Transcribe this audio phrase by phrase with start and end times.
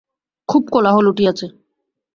[0.49, 1.45] খুব কোলাহল উঠিয়াছে।